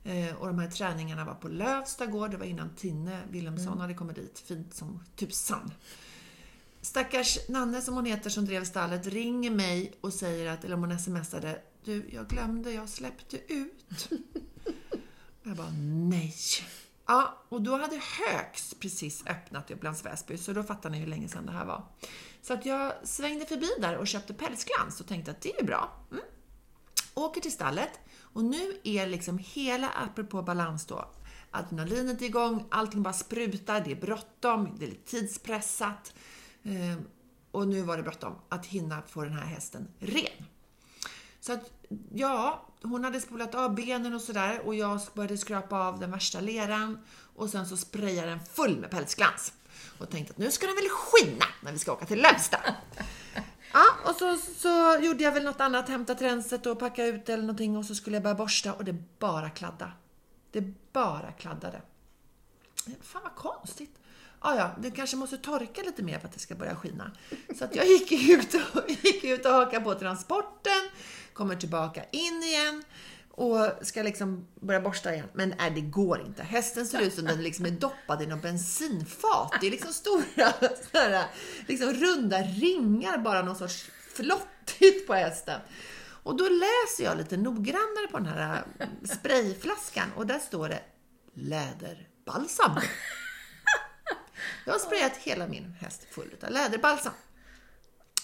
[0.05, 3.95] Eh, Och de här träningarna var på Lövsta gård, det var innan Tinne Wilhelmsson hade
[3.95, 5.71] kommit dit, fint som tusan.
[6.81, 10.81] Stackars Nanne som hon heter som drev stallet ringer mig och säger att, eller om
[10.85, 14.09] hon smsade, du jag glömde, jag släppte ut.
[15.47, 15.73] Jag bara,
[16.11, 16.35] nej.
[17.07, 21.07] Ja, och då hade Högs precis öppnat i Upplands Väsby, så då fattar ni hur
[21.07, 21.85] länge sedan det här var.
[22.43, 25.93] Så att jag svängde förbi där och köpte pälsglans och tänkte att det är bra.
[26.11, 26.25] Mm.
[27.15, 31.09] Åker till stallet och nu är liksom hela, apropå balans då,
[31.51, 36.15] adrenalinet är igång, allting bara sprutar, det är bråttom, det är lite tidspressat.
[36.63, 37.05] Ehm,
[37.51, 40.47] och nu var det bråttom att hinna få den här hästen ren.
[41.47, 41.71] Så att,
[42.15, 46.41] ja, hon hade spolat av benen och sådär och jag började skrapa av den värsta
[46.41, 46.99] leran
[47.37, 49.53] och sen så sprayade den full med pälsglans.
[49.99, 52.59] Och tänkte att nu ska den väl skina när vi ska åka till Lövsta.
[53.73, 57.43] Ja, och så, så gjorde jag väl något annat, hämtat renset och packa ut eller
[57.43, 59.93] någonting och så skulle jag börja borsta och det bara kladda.
[60.51, 61.83] Det bara kladdade.
[63.03, 63.99] Fan vad konstigt.
[64.39, 67.13] ah, ja, det kanske måste torka lite mer för att det ska börja skina.
[67.59, 70.91] Så att jag gick ut och, gick ut och hakade på transporten,
[71.37, 72.85] kommer tillbaka in igen
[73.31, 75.29] och ska liksom börja borsta igen.
[75.33, 76.43] Men nej, det går inte.
[76.43, 79.53] Hästen ser ut som den liksom är doppad i något bensinfat.
[79.61, 80.53] Det är liksom stora
[80.93, 81.25] sådana,
[81.67, 85.61] liksom runda ringar, bara någon sorts flottigt på hästen.
[86.23, 88.65] Och då läser jag lite noggrannare på den här
[89.05, 90.81] sprayflaskan och där står det
[91.35, 92.81] läderbalsam.
[94.65, 97.13] Jag har sprayat hela min häst full av läderbalsam.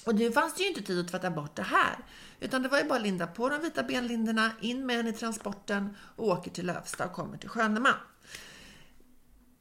[0.06, 1.98] Och nu fanns det ju inte tid att tvätta bort det här.
[2.40, 5.12] Utan det var ju bara att linda på de vita benlinderna, in med henne i
[5.12, 7.94] transporten och åker till Lövsta och kommer till Sköneman.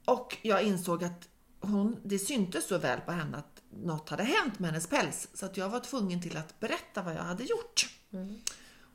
[0.06, 4.60] Och jag insåg att hon, det syntes så väl på henne att något hade hänt
[4.60, 7.90] med hennes päls så att jag var tvungen till att berätta vad jag hade gjort.
[8.14, 8.36] Mm.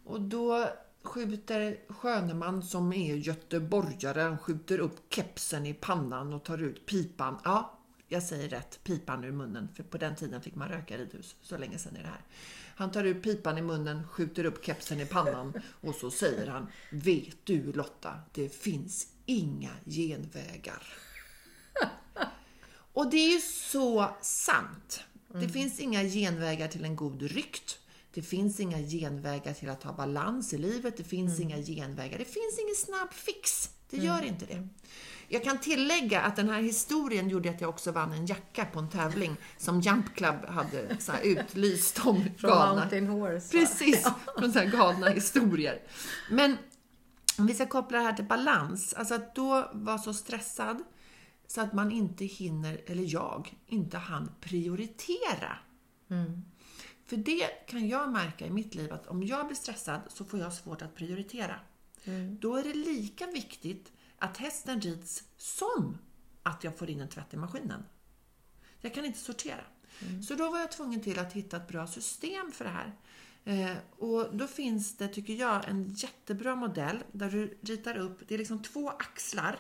[0.05, 0.69] Och då
[1.03, 7.39] skjuter Sköneman som är göteborgare, han skjuter upp kepsen i pannan och tar ut pipan.
[7.45, 7.76] Ja,
[8.09, 11.37] jag säger rätt, pipan ur munnen, för på den tiden fick man röka i ridhus.
[11.43, 12.25] Så länge sedan är det här.
[12.77, 16.67] Han tar ut pipan i munnen, skjuter upp kepsen i pannan och så säger han
[16.91, 20.83] Vet du Lotta, det finns inga genvägar.
[22.93, 25.05] Och det är ju så sant.
[25.29, 25.51] Det mm.
[25.51, 27.79] finns inga genvägar till en god rykt.
[28.15, 30.97] Det finns inga genvägar till att ha balans i livet.
[30.97, 31.51] Det finns mm.
[31.51, 32.19] inga genvägar.
[32.19, 33.71] Det finns ingen snabb fix.
[33.91, 34.29] Det gör mm.
[34.29, 34.69] inte det.
[35.29, 38.79] Jag kan tillägga att den här historien gjorde att jag också vann en jacka på
[38.79, 42.81] en tävling som Jump Club hade så utlyst om Från galna.
[42.81, 43.59] Mountain Horse.
[43.59, 44.15] Precis, ja.
[44.39, 45.83] från så galna historier.
[46.31, 46.57] Men
[47.39, 50.83] om vi ska koppla det här till balans, alltså att då vara så stressad
[51.47, 55.59] så att man inte hinner, eller jag, inte hann prioritera.
[56.11, 56.43] Mm.
[57.07, 60.41] För det kan jag märka i mitt liv att om jag blir stressad så får
[60.41, 61.61] jag svårt att prioritera.
[62.05, 62.39] Mm.
[62.41, 65.99] Då är det lika viktigt att hästen rids som
[66.43, 67.85] att jag får in en tvätt i maskinen.
[68.81, 69.65] Jag kan inte sortera.
[70.03, 70.23] Mm.
[70.23, 72.93] Så då var jag tvungen till att hitta ett bra system för det här.
[73.45, 78.35] Eh, och då finns det, tycker jag, en jättebra modell där du ritar upp, det
[78.35, 79.59] är liksom två axlar.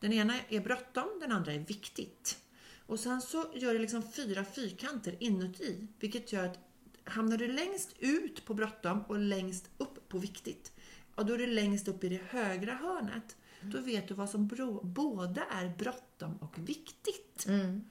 [0.00, 2.38] Den ena är bråttom, den andra är viktigt.
[2.86, 6.58] Och sen så gör du liksom fyra fyrkanter inuti, vilket gör att
[7.04, 10.72] hamnar du längst ut på bråttom och längst upp på viktigt,
[11.14, 13.36] och då är du längst upp i det högra hörnet.
[13.72, 14.48] Då vet du vad som
[14.82, 17.46] både är bråttom och viktigt.
[17.48, 17.84] Mm.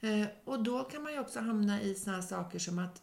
[0.00, 3.02] Eh, och då kan man ju också hamna i såna saker som att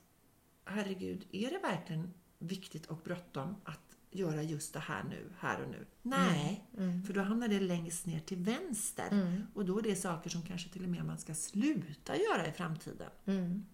[0.66, 3.80] herregud, är det verkligen viktigt och bråttom att
[4.12, 5.86] göra just det här nu, här och nu?
[6.02, 6.90] Nej, mm.
[6.90, 7.04] Mm.
[7.04, 9.08] för då hamnar det längst ner till vänster.
[9.12, 9.42] Mm.
[9.54, 12.52] Och då är det saker som kanske till och med man ska sluta göra i
[12.52, 13.10] framtiden.
[13.26, 13.66] Mm.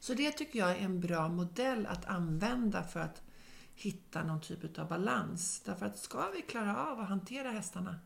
[0.00, 3.22] Så det tycker jag är en bra modell att använda för att
[3.74, 5.62] hitta någon typ av balans.
[5.64, 7.98] Därför att ska vi klara av att hantera hästarna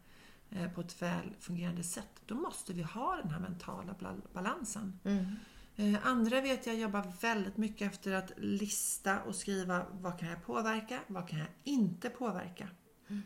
[0.51, 3.95] eh, på ett väl fungerande sätt, då måste vi ha den här mentala
[4.33, 5.01] balansen.
[5.05, 5.37] Mm.
[5.77, 10.45] Eh, andra vet jag jobbar väldigt mycket efter att lista och skriva vad kan jag
[10.45, 12.69] påverka, vad kan jag inte påverka?
[13.09, 13.23] Mm.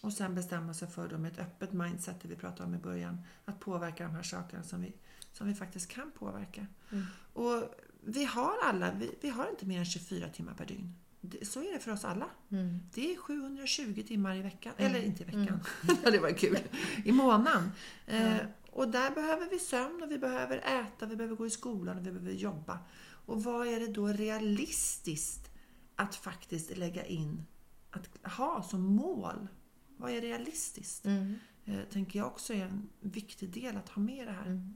[0.00, 2.78] Och sen bestämma sig för då med ett öppet mindset, det vi pratade om i
[2.78, 4.92] början, att påverka de här sakerna som vi,
[5.32, 6.66] som vi faktiskt kan påverka.
[6.90, 7.04] Mm.
[7.32, 10.94] Och vi har alla, vi, vi har inte mer än 24 timmar per dygn
[11.42, 12.26] så är det för oss alla.
[12.50, 12.80] Mm.
[12.94, 14.72] Det är 720 timmar i veckan.
[14.76, 14.90] Mm.
[14.90, 15.98] Eller inte i veckan, mm.
[16.12, 16.58] det var kul.
[17.04, 17.72] I månaden.
[18.06, 18.36] Eh,
[18.70, 22.06] och där behöver vi sömn och vi behöver äta, vi behöver gå i skolan och
[22.06, 22.78] vi behöver jobba.
[23.26, 25.50] Och vad är det då realistiskt
[25.96, 27.46] att faktiskt lägga in,
[27.90, 29.48] att ha som mål?
[29.96, 31.06] Vad är realistiskt?
[31.06, 31.34] Mm.
[31.64, 34.46] Eh, tänker jag också är en viktig del att ha med det här.
[34.46, 34.74] Mm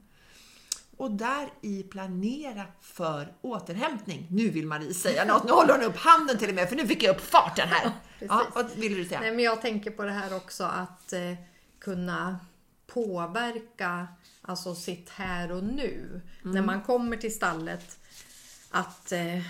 [0.99, 4.27] och där i planera för återhämtning.
[4.29, 5.43] Nu vill Marie säga något.
[5.43, 7.91] Nu håller hon upp handen till och med, för nu fick jag upp farten här.
[8.19, 9.19] Ja, vad vill du säga?
[9.19, 11.33] Nej, men jag tänker på det här också att eh,
[11.79, 12.39] kunna
[12.87, 14.07] påverka
[14.41, 16.21] alltså sitt här och nu.
[16.41, 16.55] Mm.
[16.55, 17.99] När man kommer till stallet.
[18.71, 19.41] Att, eh,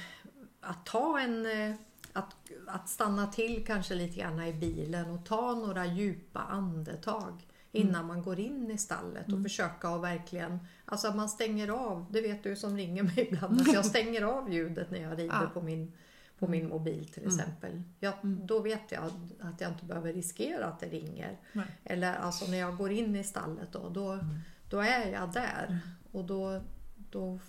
[0.62, 1.46] att ta en...
[1.46, 1.76] Eh,
[2.14, 2.36] att,
[2.68, 8.08] att stanna till kanske lite grann i bilen och ta några djupa andetag innan mm.
[8.08, 9.44] man går in i stallet och mm.
[9.44, 13.62] försöka att verkligen, alltså att man stänger av, det vet du som ringer mig ibland,
[13.62, 15.50] att jag stänger av ljudet när jag rider ja.
[15.54, 15.92] på, min,
[16.40, 17.36] på min mobil till mm.
[17.36, 17.82] exempel.
[18.00, 18.48] Jag, mm.
[18.48, 19.04] Då vet jag
[19.40, 21.38] att jag inte behöver riskera att det ringer.
[21.54, 21.66] Nej.
[21.84, 24.40] Eller alltså när jag går in i stallet då, då, mm.
[24.70, 25.80] då är jag där mm.
[26.12, 26.62] och då,
[27.10, 27.40] då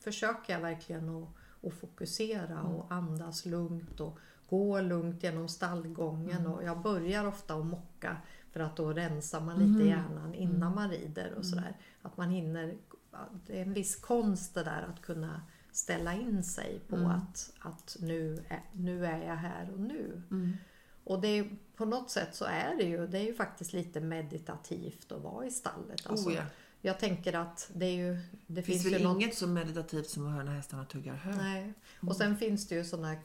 [0.00, 1.28] försöker jag verkligen att,
[1.66, 4.18] att fokusera och andas lugnt och
[4.50, 8.16] gå lugnt genom stallgången och jag börjar ofta att mocka
[8.52, 9.86] för att då rensar man lite mm.
[9.86, 10.74] hjärnan innan mm.
[10.74, 11.44] man rider och mm.
[11.44, 11.76] sådär.
[12.02, 12.76] Att man hinner,
[13.46, 17.10] det är en viss konst det där att kunna ställa in sig på mm.
[17.10, 20.22] att, att nu, är, nu är jag här och nu.
[20.30, 20.56] Mm.
[21.04, 24.00] Och det är, på något sätt så är det ju, det är ju faktiskt lite
[24.00, 26.06] meditativt att vara i stallet.
[26.06, 26.42] Alltså, oh ja.
[26.82, 28.18] Jag tänker att det är ju...
[28.46, 31.36] Det finns finns väl något, inget så meditativt som att höra när hästarna tuggar hö.
[31.36, 31.72] Nej.
[32.00, 33.18] Och sen finns det ju sån här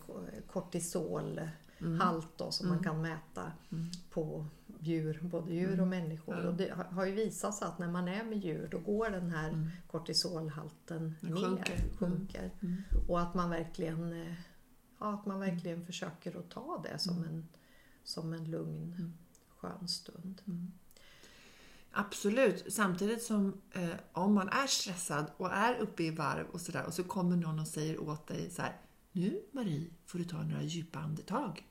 [0.47, 3.51] kortisolhalt då, som man kan mäta
[4.09, 4.45] på
[4.85, 6.35] djur, både djur och människor.
[6.41, 6.47] Ja.
[6.47, 9.29] Och det har- ju visat sig att när man är med djur då går den
[9.31, 11.83] här kortisolhalten Den ner, sjunker.
[11.97, 12.51] sjunker.
[12.61, 12.81] Mm.
[13.07, 14.33] Och att man verkligen, eh,
[14.99, 17.47] ja, att man verkligen försöker att ta det som, en,
[18.03, 19.13] som en lugn,
[19.57, 20.41] skön stund.
[21.91, 22.73] Absolut.
[22.73, 26.93] Samtidigt som eh, om man är stressad och är uppe i varv och sådär och
[26.93, 28.81] så kommer någon och säger åt dig så här.
[29.11, 31.63] Nu Marie får du ta några djupa andetag.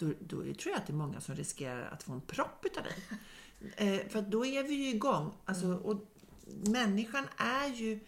[0.00, 2.84] Då, då tror jag att det är många som riskerar att få en propp utav
[2.84, 2.94] dig.
[3.76, 5.32] Eh, för då är vi ju igång.
[5.44, 6.00] Alltså, och
[6.64, 8.00] människan är ju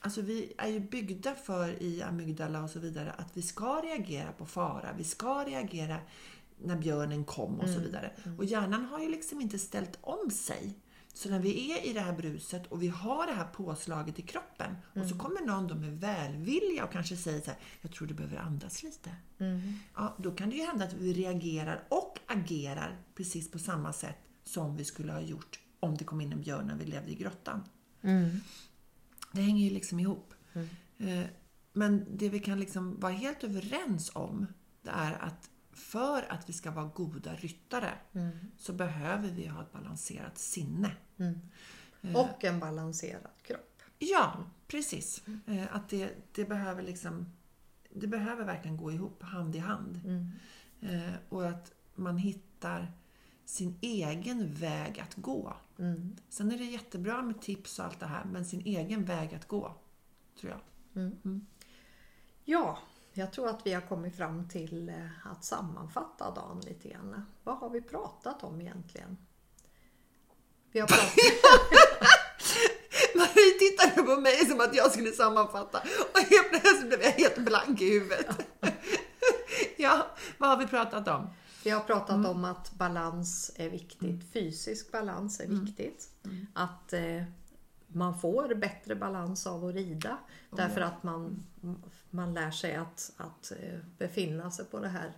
[0.00, 4.32] Alltså vi är ju byggda för i amygdala och så vidare att vi ska reagera
[4.32, 4.88] på fara.
[4.96, 5.96] Vi ska reagera
[6.58, 8.10] när björnen kom och så vidare.
[8.38, 10.74] Och hjärnan har ju liksom inte ställt om sig.
[11.16, 14.22] Så när vi är i det här bruset och vi har det här påslaget i
[14.22, 18.08] kroppen och så kommer någon då med välvilja och kanske säger så här, jag tror
[18.08, 19.10] du behöver andas lite.
[19.94, 24.18] Ja, då kan det ju hända att vi reagerar och agerar precis på samma sätt
[24.44, 27.14] som vi skulle ha gjort om det kom in en björn när vi levde i
[27.14, 27.62] grottan.
[29.32, 30.34] Det hänger ju liksom ihop.
[30.98, 31.24] Eh,
[31.72, 34.46] Men det vi kan liksom vara helt överens om
[34.82, 37.92] det är att för att vi ska vara goda ryttare
[38.56, 40.96] så behöver vi ha ett balanserat sinne.
[42.14, 43.82] Och en balanserad kropp.
[43.98, 45.24] Ja, precis.
[45.46, 47.26] Eh, Att det, det behöver liksom
[47.90, 50.00] det behöver verkligen gå ihop hand i hand.
[50.80, 52.92] Eh, Och att man hittar
[53.44, 55.56] sin egen väg att gå.
[56.28, 59.48] Sen är det jättebra med tips och allt det här, men sin egen väg att
[59.48, 59.74] gå,
[60.40, 60.60] tror jag.
[62.44, 62.78] Ja,
[63.18, 67.26] jag tror att vi har kommit fram till eh, att sammanfatta dagen lite grann.
[67.44, 69.16] Vad har vi pratat om egentligen?
[70.72, 71.12] Vi har pratat...
[73.14, 77.38] Marie tittade på mig som att jag skulle sammanfatta och helt plötsligt blev jag helt
[77.38, 78.46] blank i huvudet.
[79.76, 80.06] ja,
[80.38, 81.30] vad har vi pratat om?
[81.64, 84.32] Vi har pratat om att balans är viktigt.
[84.32, 86.08] Fysisk balans är viktigt.
[86.54, 87.22] Att eh,
[87.96, 90.18] man får bättre balans av att rida.
[90.50, 91.46] Därför att man,
[92.10, 95.12] man lär sig att, att eh, befinna sig på, det här,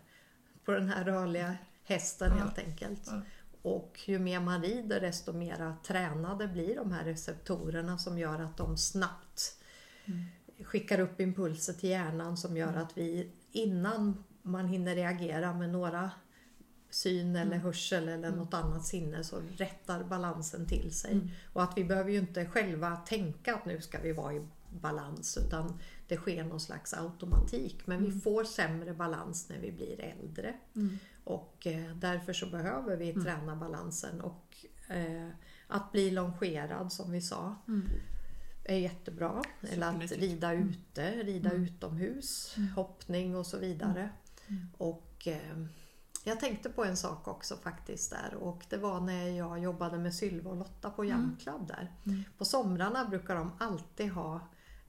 [0.64, 3.02] på den här rörliga hästen helt enkelt.
[3.06, 3.20] Ja.
[3.62, 8.56] Och ju mer man rider desto mer tränade blir de här receptorerna som gör att
[8.56, 9.58] de snabbt
[10.64, 16.10] skickar upp impulser till hjärnan som gör att vi innan man hinner reagera med några
[16.90, 21.14] syn eller hörsel eller något annat sinne så rättar balansen till sig.
[21.52, 25.38] Och att vi behöver ju inte själva tänka att nu ska vi vara i balans
[25.46, 27.86] utan det sker någon slags automatik.
[27.86, 30.54] Men vi får sämre balans när vi blir äldre.
[31.24, 34.20] Och eh, därför så behöver vi träna balansen.
[34.20, 34.56] Och
[34.88, 35.28] eh,
[35.66, 37.56] att bli longerad som vi sa
[38.64, 39.42] är jättebra.
[39.72, 44.10] Eller att rida ute, rida utomhus, hoppning och så vidare.
[44.76, 45.64] Och eh,
[46.28, 50.14] jag tänkte på en sak också faktiskt där och det var när jag jobbade med
[50.14, 51.92] Sylva och Lotta på Jam Club där.
[52.38, 54.40] På somrarna brukar de alltid ha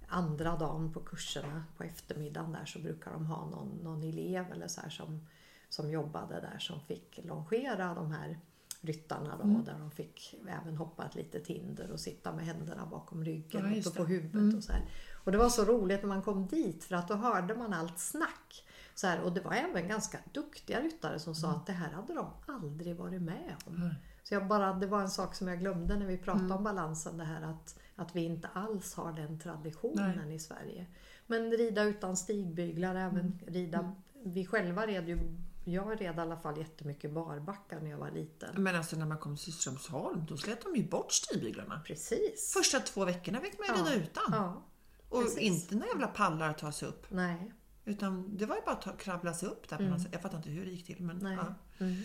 [0.07, 4.67] andra dagen på kurserna på eftermiddagen där så brukar de ha någon, någon elev eller
[4.67, 5.27] så här som,
[5.69, 8.39] som jobbade där som fick longera de här
[8.81, 9.63] ryttarna då, Mm.
[9.63, 13.89] där de fick även hoppa ett litet hinder och sitta med händerna bakom ryggen Ja,
[13.89, 14.09] och på det.
[14.09, 14.57] huvudet Mm.
[14.57, 14.81] och så här.
[15.23, 17.99] Och det var så roligt när man kom dit för att då hörde man allt
[17.99, 18.65] snack.
[18.99, 21.59] Så här, och det var även ganska duktiga ryttare som sa Mm.
[21.59, 23.93] att det här hade de aldrig varit med om.
[24.23, 26.57] Så jag bara, det var en sak som jag glömde när vi pratade Mm.
[26.57, 30.85] om balansen, det här att, att vi inte alls har den traditionen i Sverige.
[31.27, 33.39] Men rida utan stigbyglar, även Mm.
[33.47, 35.17] rida, vi själva red ju,
[35.65, 38.63] jag red i alla fall jättemycket barbackar när jag var liten.
[38.63, 41.81] Men alltså när man kom till Strömsholm, då slet de ju bort stigbyglarna.
[41.85, 42.53] Precis.
[42.57, 43.89] Första två veckorna fick man ju Ja.
[43.95, 44.23] rida utan.
[44.31, 44.63] Ja,
[45.09, 47.05] och inte några jävla pallar att ta sig upp.
[47.09, 47.51] nej.
[47.89, 50.09] Utan det var ju bara att ta, kravla sig upp där på något sätt.
[50.13, 51.95] Jag fattar inte hur det gick till men ja, Mm.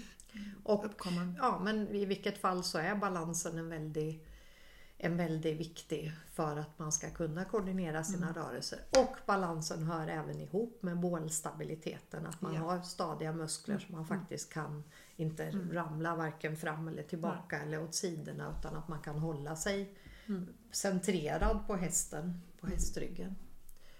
[0.64, 1.34] Och upp kom man.
[1.38, 4.26] Ja, men i vilket fall så är balansen en väldigt,
[4.98, 8.42] en väldigt viktig för att man ska kunna koordinera sina Mm.
[8.42, 8.78] rörelser.
[8.98, 12.26] Och balansen hör även ihop med bålstabiliteten.
[12.26, 12.58] Att man Ja.
[12.58, 12.68] Mm.
[12.70, 14.84] har stadiga muskler så man faktiskt kan
[15.16, 19.94] inte ramla varken fram eller tillbaka eller åt sidorna utan att man kan hålla sig
[20.26, 20.46] Mm.
[20.70, 23.36] centrerad på hästen, på hästryggen.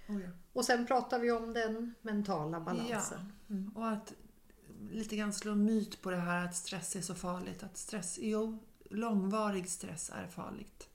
[0.08, 0.28] Oh, ja.
[0.54, 3.32] Och sen pratar vi om den mentala balansen.
[3.46, 3.80] Ja.
[3.80, 4.12] Och att
[4.90, 7.62] lite grann slå myt på det här att stress är så farligt.
[7.62, 8.58] Att stress, jo,
[8.90, 10.88] långvarig stress är farligt.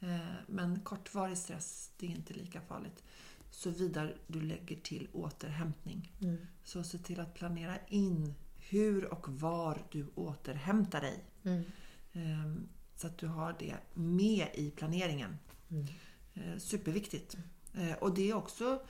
[0.00, 3.04] Eh, Men kortvarig stress, det är inte lika farligt.
[3.50, 6.12] Såvida du lägger till återhämtning.
[6.20, 6.36] Mm.
[6.64, 11.24] Så se till att planera in hur och var du återhämtar dig.
[11.42, 11.64] Mm.
[12.12, 15.38] Ehm, Så att du har det med i planeringen.
[15.70, 15.86] Mm.
[16.34, 17.36] Eh, Superviktigt.
[17.74, 18.82] Eh, Och det är också,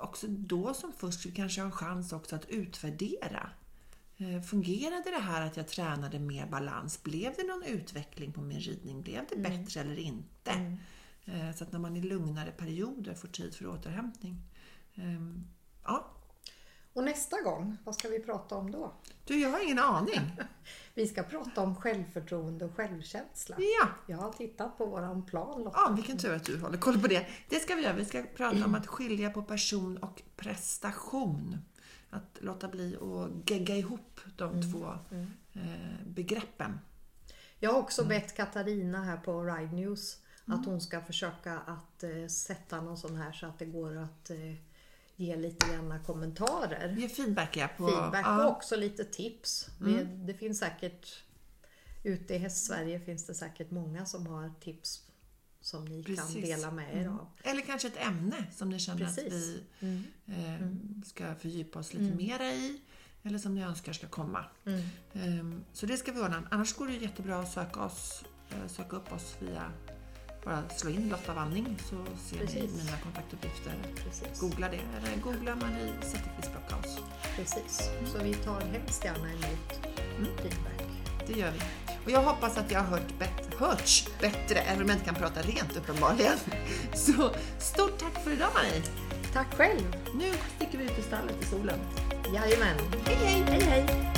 [0.00, 3.50] också då som först vi kanske har en chans också att utvärdera.
[4.16, 7.02] Eh, Fungerade det här att jag tränade med balans?
[7.02, 9.02] Blev det någon utveckling på min ridning?
[9.02, 10.50] Blev det bättre eller inte?
[10.50, 10.76] Mm.
[11.24, 14.36] Eh, Så att när man i lugnare perioder får tid för återhämtning.
[14.94, 15.44] Ehm,
[15.84, 16.10] Ja,
[16.92, 18.92] Och nästa gång, vad ska vi prata om då?
[19.24, 20.20] du jag har ingen aning.
[20.94, 23.56] Vi ska prata om självförtroende och självkänsla.
[23.58, 25.78] Ja, Jag har tittat på våran plan Lotta.
[25.78, 27.26] Ja, vilken tur att du håller koll på det.
[27.48, 27.92] Det ska vi göra.
[27.92, 31.58] Vi ska prata om att skilja på person och prestation.
[32.10, 34.86] Att låta bli att gegga ihop de två
[35.52, 36.78] eh, begreppen.
[37.58, 42.26] Jag har också bett Katarina här på Ride News att hon ska försöka att eh,
[42.28, 44.54] sätta någon sån här så att det går att eh,
[45.16, 46.96] ge lite granna kommentarer.
[46.98, 47.88] Ge feedback ja, på...
[47.88, 49.68] Feedback ja, och också lite tips.
[49.78, 51.22] Det, det finns säkert
[52.04, 55.02] ute i Hästsverige finns det säkert många som har tips
[55.60, 56.44] som ni kan Precis.
[56.44, 57.28] dela med er av.
[57.42, 59.60] Eller kanske ett ämne som ni känner att Precis.
[59.78, 60.68] vi eh,
[61.04, 62.80] ska fördjupa oss lite mera i.
[63.22, 64.44] Eller som ni önskar ska komma.
[64.66, 64.82] Mm.
[65.12, 66.48] Ehm, Så det ska vi ordna.
[66.50, 69.72] Annars går det jättebra att söka, oss, eh, söka upp oss via
[70.44, 71.96] bara slå in Lotta Wanning så
[72.28, 72.84] ser ni Precis.
[72.84, 73.72] mina kontaktuppgifter.
[74.04, 74.40] Precis.
[74.40, 76.98] Googla det eller googla Marie Zetterqvist Brockhaus.
[77.36, 77.90] Precis.
[78.12, 80.82] Så vi tar hemskt gärna emot feedback.
[81.26, 81.60] Det gör vi.
[82.04, 85.14] Och jag hoppas att jag har hört bet- hörts bättre, även om jag inte kan
[85.14, 86.38] prata rent uppenbarligen.
[86.94, 88.82] Så stort tack för idag Marie!
[89.32, 89.96] Tack själv!
[90.14, 91.78] Nu sticker vi ut i stallet i solen.
[92.34, 92.76] Jajamän!
[93.06, 93.42] Hej hej!
[93.48, 94.11] Hej hej!